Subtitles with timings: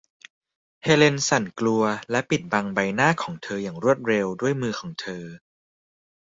[0.83, 5.23] เฮเลนสั่นกลัวและปิดบังใบหน้าของเธออย่างรวดเร็วด้วยมือของเธอ